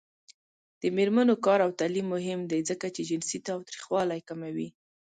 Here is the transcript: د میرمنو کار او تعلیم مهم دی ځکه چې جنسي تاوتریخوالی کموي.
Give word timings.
د 0.81 0.83
میرمنو 0.97 1.35
کار 1.45 1.59
او 1.65 1.71
تعلیم 1.79 2.07
مهم 2.15 2.39
دی 2.51 2.59
ځکه 2.69 2.85
چې 2.95 3.01
جنسي 3.09 3.39
تاوتریخوالی 3.47 4.19
کموي. 4.29 4.69